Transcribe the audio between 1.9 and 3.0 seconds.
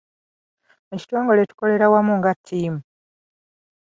wamu nga ttiimu.